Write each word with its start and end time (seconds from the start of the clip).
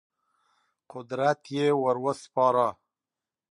قدرت 0.91 1.39
یې 1.55 1.67
ور 1.81 1.97
وسپاره. 2.05 2.67